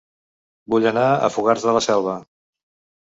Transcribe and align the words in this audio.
Vull 0.73 0.87
anar 0.93 1.03
a 1.09 1.29
Fogars 1.35 1.67
de 1.67 1.77
la 1.77 1.85
Selva 1.89 2.17